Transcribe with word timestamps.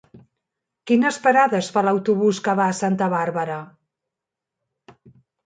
Quines 0.91 1.19
parades 1.25 1.69
fa 1.75 1.83
l'autobús 1.87 2.39
que 2.47 2.57
va 2.61 2.67
a 2.73 2.79
Santa 2.79 3.11
Bàrbara? 3.15 3.59